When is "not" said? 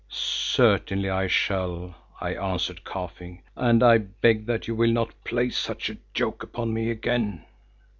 4.89-5.13